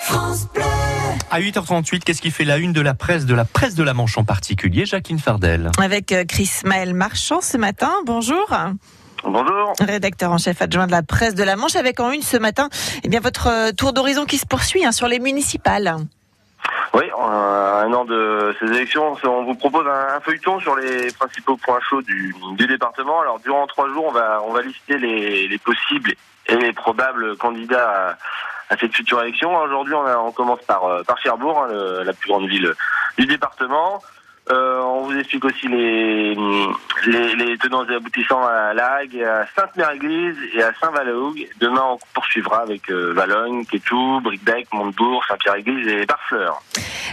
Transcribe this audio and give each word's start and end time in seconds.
France 0.00 0.48
Bleu. 0.52 0.62
À 1.30 1.40
8h38, 1.40 2.04
qu'est-ce 2.04 2.22
qui 2.22 2.30
fait 2.30 2.44
la 2.44 2.58
une 2.58 2.72
de 2.72 2.80
la 2.80 2.94
presse, 2.94 3.26
de 3.26 3.34
la 3.34 3.44
presse 3.44 3.74
de 3.74 3.82
la 3.82 3.92
Manche 3.92 4.16
en 4.16 4.22
particulier, 4.22 4.86
Jacqueline 4.86 5.18
Fardel? 5.18 5.72
Avec 5.82 6.12
euh, 6.12 6.24
Chris 6.24 6.50
Maël 6.64 6.94
Marchand 6.94 7.40
ce 7.40 7.56
matin. 7.56 7.90
Bonjour. 8.06 8.46
Bonjour. 9.24 9.72
Rédacteur 9.80 10.30
en 10.30 10.38
chef 10.38 10.62
adjoint 10.62 10.86
de 10.86 10.92
la 10.92 11.02
presse 11.02 11.34
de 11.34 11.42
la 11.42 11.56
Manche, 11.56 11.74
avec 11.74 11.98
en 11.98 12.12
une 12.12 12.22
ce 12.22 12.36
matin, 12.36 12.68
eh 13.02 13.08
bien 13.08 13.18
votre 13.18 13.48
euh, 13.48 13.72
tour 13.72 13.92
d'horizon 13.92 14.24
qui 14.24 14.38
se 14.38 14.46
poursuit 14.46 14.84
hein, 14.84 14.92
sur 14.92 15.08
les 15.08 15.18
municipales. 15.18 15.96
Oui, 16.92 17.04
euh, 17.10 17.84
un 17.84 17.92
an 17.92 18.04
de 18.04 18.54
ces 18.60 18.66
élections, 18.66 19.16
on 19.24 19.44
vous 19.44 19.56
propose 19.56 19.84
un, 19.88 20.20
feuilleton 20.20 20.60
sur 20.60 20.76
les 20.76 21.10
principaux 21.10 21.56
points 21.56 21.80
chauds 21.88 22.02
du, 22.02 22.36
du, 22.56 22.66
département. 22.68 23.20
Alors 23.20 23.40
durant 23.40 23.66
trois 23.66 23.88
jours, 23.88 24.04
on 24.06 24.12
va 24.12 24.40
on 24.46 24.52
va 24.52 24.62
lister 24.62 24.96
les, 24.96 25.48
les 25.48 25.58
possibles 25.58 26.14
et 26.46 26.56
les 26.56 26.72
probables 26.72 27.36
candidats 27.36 28.10
à, 28.10 28.16
à 28.70 28.76
cette 28.76 28.94
future 28.94 29.22
élection. 29.22 29.56
Aujourd'hui, 29.56 29.94
on, 29.94 30.32
commence 30.32 30.62
par 30.66 30.84
euh, 30.84 31.02
Cherbourg, 31.22 31.64
hein, 31.64 32.04
la 32.04 32.12
plus 32.12 32.28
grande 32.28 32.48
ville 32.48 32.72
du 33.18 33.26
département. 33.26 34.00
Euh, 34.50 34.82
on 34.82 35.04
vous 35.04 35.16
explique 35.16 35.44
aussi 35.46 35.68
les, 35.68 36.34
les, 37.06 37.34
les, 37.34 37.56
tenants 37.56 37.88
et 37.88 37.94
aboutissants 37.94 38.46
à 38.46 38.74
La 38.74 38.96
Hague, 38.96 39.22
à 39.22 39.46
Sainte-Mère-Église 39.56 40.36
et 40.54 40.62
à 40.62 40.70
Saint-Valahougue. 40.78 41.48
Demain, 41.60 41.82
on 41.92 41.98
poursuivra 42.12 42.60
avec 42.60 42.90
euh, 42.90 43.14
Valogne, 43.14 43.64
Quétou, 43.64 44.20
Bricbec, 44.22 44.66
Montebourg, 44.70 45.24
Saint-Pierre-Église 45.28 45.88
et 45.88 46.04
Barfleur. 46.04 46.62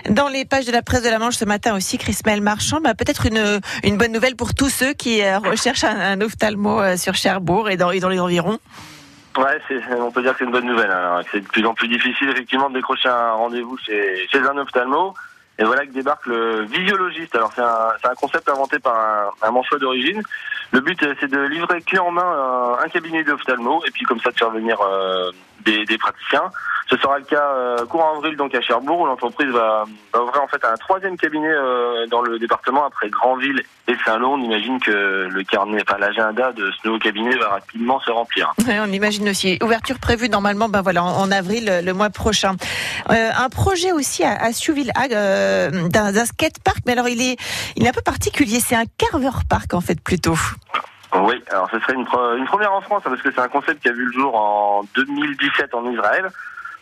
Dans 0.10 0.28
les 0.28 0.44
pages 0.44 0.66
de 0.66 0.74
la 0.74 0.82
presse 0.82 1.04
de 1.04 1.10
la 1.10 1.20
Manche 1.20 1.36
ce 1.36 1.46
matin 1.46 1.74
aussi, 1.74 1.98
Chris 1.98 2.18
Mel 2.26 2.42
Marchand, 2.42 2.82
bah, 2.82 2.96
peut-être 2.96 3.26
une, 3.26 3.96
bonne 3.96 4.12
nouvelle 4.12 4.36
pour 4.36 4.54
tous 4.54 4.70
ceux 4.70 4.92
qui 4.92 5.22
euh, 5.22 5.40
recherchent 5.40 5.86
un, 5.86 5.98
un 5.98 6.20
ophtalmo 6.20 6.82
euh, 6.82 6.98
sur 6.98 7.16
Cherbourg 7.16 7.70
et 7.70 7.78
dans 7.78 7.92
les 7.92 8.04
environs. 8.04 8.60
Ouais, 9.38 9.62
on 9.98 10.12
peut 10.12 10.22
dire 10.22 10.34
que 10.34 10.40
c'est 10.40 10.46
une 10.46 10.52
bonne 10.52 10.66
nouvelle. 10.66 10.92
Hein. 10.92 11.22
C'est 11.32 11.40
de 11.40 11.48
plus 11.48 11.66
en 11.66 11.74
plus 11.74 11.88
difficile 11.88 12.30
effectivement 12.30 12.70
de 12.70 12.76
décrocher 12.76 13.10
un 13.10 13.32
rendez-vous 13.32 13.78
chez, 13.78 14.28
chez 14.28 14.40
un 14.40 14.58
ophtalmo. 14.58 15.14
Et 15.58 15.64
voilà 15.64 15.86
que 15.86 15.92
débarque 15.92 16.26
le 16.26 16.64
visiologiste. 16.64 17.36
Alors 17.36 17.52
c'est 17.54 17.62
un, 17.62 17.90
un, 18.04 18.16
concept 18.16 18.50
inventé 18.50 18.80
par 18.80 18.96
un, 18.96 19.48
un 19.48 19.52
manchois 19.52 19.78
d'origine. 19.80 20.22
Le 20.72 20.80
but 20.82 21.00
c'est 21.20 21.30
de 21.30 21.40
livrer 21.40 21.82
clé 21.82 22.00
en 22.00 22.12
main 22.12 22.24
un, 22.24 22.84
un 22.84 22.90
cabinet 22.90 23.24
d'ophtalmo 23.24 23.84
et 23.86 23.92
puis 23.92 24.04
comme 24.06 24.20
ça 24.20 24.32
de 24.32 24.38
faire 24.38 24.50
venir 24.50 24.80
euh, 24.82 25.32
des, 25.62 25.86
des, 25.86 25.98
praticiens. 25.98 26.52
Ce 26.92 26.98
sera 26.98 27.18
le 27.20 27.24
cas 27.24 27.54
euh, 27.56 27.86
courant 27.86 28.18
avril 28.18 28.36
donc 28.36 28.54
à 28.54 28.60
Cherbourg 28.60 29.00
où 29.00 29.06
l'entreprise 29.06 29.48
va, 29.48 29.86
va, 30.14 30.24
ouvrir 30.24 30.44
en 30.44 30.48
fait 30.48 30.64
un 30.66 30.76
troisième 30.76 31.16
cabinet 31.16 31.48
euh, 31.48 32.06
dans 32.08 32.22
le 32.22 32.38
département 32.38 32.86
après 32.86 33.10
Grandville 33.10 33.64
et 33.88 33.96
Saint-Lô. 34.06 34.34
On 34.34 34.42
imagine 34.42 34.78
que 34.82 35.30
le 35.32 35.44
carnet, 35.44 35.82
enfin 35.88 35.98
l'agenda 35.98 36.52
de 36.52 36.70
ce 36.72 36.88
nouveau 36.88 37.00
cabinet 37.00 37.34
va 37.38 37.48
rapidement 37.48 38.02
se 38.02 38.12
remplir. 38.12 38.54
Ouais, 38.68 38.78
on 38.82 38.92
imagine 38.92 39.30
aussi. 39.30 39.58
Ouverture 39.64 40.00
prévue 40.00 40.28
normalement 40.28 40.68
ben 40.68 40.82
voilà 40.82 41.02
en, 41.06 41.22
en 41.22 41.32
avril 41.32 41.66
le, 41.66 41.86
le, 41.86 41.94
mois 41.94 42.10
prochain. 42.10 42.58
Euh, 43.10 43.30
un 43.38 43.48
projet 43.48 43.94
aussi 43.94 44.26
à, 44.26 44.34
à 44.34 44.52
Souville-Hague 44.52 45.14
euh, 45.14 45.88
d'un 45.88 46.26
skatepark, 46.26 46.80
mais 46.86 46.92
alors 46.92 47.08
il 47.08 47.22
est 47.22 47.38
il 47.78 47.86
est 47.86 47.90
un 47.90 47.94
peu 47.94 48.02
particulier. 48.02 48.60
C'est 48.60 48.76
un 48.76 48.86
carver 48.98 49.30
park 49.50 49.74
en 49.74 49.82
fait 49.82 50.02
plutôt. 50.02 50.36
Oui, 51.14 51.42
alors 51.52 51.70
ce 51.72 51.80
serait 51.80 51.94
une, 51.94 52.08
une 52.38 52.46
première 52.46 52.74
en 52.74 52.82
France 52.82 53.04
hein, 53.06 53.10
parce 53.10 53.22
que 53.22 53.32
c'est 53.32 53.42
un 53.42 53.48
concept 53.48 53.82
qui 53.82 53.88
a 53.90 53.94
vu 53.94 54.06
le 54.06 54.12
jour 54.12 54.36
en 54.36 54.82
2017 54.94 55.74
en 55.74 55.90
Israël. 55.90 56.30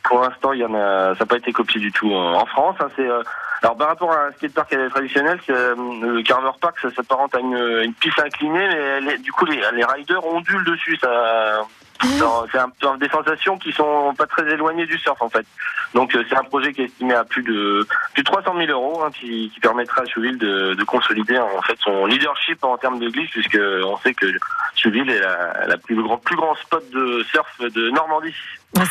Pour 0.09 0.21
l'instant, 0.21 0.53
il 0.53 0.59
y 0.59 0.65
en 0.65 0.73
a, 0.73 1.13
ça 1.13 1.19
n'a 1.19 1.25
pas 1.27 1.37
été 1.37 1.51
copié 1.51 1.79
du 1.79 1.91
tout 1.91 2.11
en 2.11 2.43
France. 2.47 2.75
Hein, 2.79 2.87
c'est 2.95 3.07
euh, 3.07 3.21
alors 3.61 3.77
par 3.77 3.89
rapport 3.89 4.11
à 4.11 4.25
un 4.25 4.31
skatepark 4.31 4.75
traditionnel, 4.89 5.39
euh, 5.51 5.75
le 6.01 6.23
Carver 6.23 6.49
Park, 6.59 6.77
ça 6.81 6.89
s'apparente 6.89 7.35
à 7.35 7.39
une, 7.39 7.93
piste 7.93 8.19
inclinée, 8.19 8.67
mais 9.03 9.19
du 9.19 9.31
coup 9.31 9.45
les, 9.45 9.61
les 9.73 9.85
riders 9.85 10.25
ondulent 10.25 10.65
dessus. 10.65 10.97
Ça, 10.99 11.61
c'est 12.01 12.85
un, 12.87 12.97
des 12.97 13.09
sensations 13.09 13.57
qui 13.57 13.71
sont 13.71 14.13
pas 14.17 14.25
très 14.25 14.49
éloignées 14.51 14.85
du 14.85 14.97
surf 14.97 15.21
en 15.21 15.29
fait. 15.29 15.45
Donc 15.93 16.11
c'est 16.11 16.35
un 16.35 16.43
projet 16.43 16.71
qui 16.71 16.81
est 16.81 16.85
estimé 16.85 17.13
à 17.13 17.23
plus 17.23 17.43
de 17.43 17.85
plus 18.13 18.23
de 18.23 18.29
300 18.29 18.53
000 18.57 18.71
euros, 18.71 19.03
hein, 19.03 19.09
qui, 19.11 19.51
qui, 19.53 19.59
permettra 19.59 20.01
à 20.01 20.05
Chouville 20.05 20.37
de, 20.37 20.75
de, 20.75 20.83
consolider 20.83 21.37
en 21.37 21.61
fait 21.61 21.77
son 21.79 22.05
leadership 22.05 22.63
en 22.63 22.77
termes 22.77 22.99
de 22.99 23.09
glisse, 23.09 23.29
puisque 23.31 23.59
on 23.85 23.97
sait 23.97 24.13
que 24.13 24.27
Chouville 24.75 25.09
est 25.09 25.19
la, 25.19 25.67
la 25.67 25.77
plus 25.77 26.01
grand 26.01 26.17
plus 26.17 26.35
grand 26.35 26.55
spot 26.55 26.83
de 26.91 27.23
surf 27.31 27.59
de 27.59 27.89
Normandie. 27.89 28.35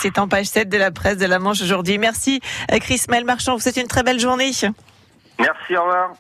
C'est 0.01 0.19
en 0.19 0.29
page 0.29 0.47
7 0.47 0.69
de 0.69 0.77
la 0.77 0.91
presse 0.91 1.19
de 1.19 1.27
la 1.27 1.39
Manche 1.39 1.63
aujourd'hui. 1.63 1.99
Merci 1.99 2.41
Chris 2.81 3.05
Mel 3.09 3.25
Marchand, 3.25 3.55
vous 3.55 3.61
souhaite 3.61 3.77
une 3.77 3.89
très 3.89 4.03
belle 4.03 4.21
journée. 4.21 4.51
Merci, 5.39 5.77
au 5.77 5.83
revoir. 5.85 6.11